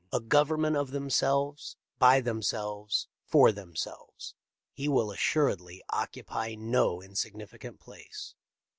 58 0.09 0.13
1 0.17 0.21
a 0.21 0.25
government 0.27 0.77
of 0.77 0.89
themselves, 0.89 1.77
by 1.99 2.21
themselves, 2.21 3.07
for 3.23 3.51
themselves, 3.51 4.33
he 4.73 4.87
will 4.89 5.11
assuredly 5.11 5.83
occupy 5.91 6.55
no 6.57 7.03
insignificant 7.03 7.79
place. 7.79 8.33